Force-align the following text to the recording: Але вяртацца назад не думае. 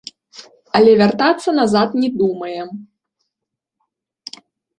Але 0.77 0.91
вяртацца 1.01 1.49
назад 1.59 1.93
не 2.01 2.09
думае. 2.21 2.61